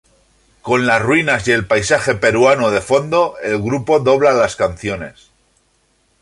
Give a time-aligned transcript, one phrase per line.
[0.63, 5.29] Con las ruinas y el paisaje peruano de fondo, el grupo dobla las canciones.